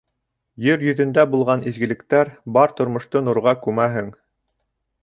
Ер 0.69 0.85
йөҙөндә 0.87 1.25
булған 1.35 1.65
изгелектәр 1.73 2.33
Бар 2.57 2.75
тормошто 2.81 3.23
нурға 3.29 3.55
күмәһең. 3.69 4.13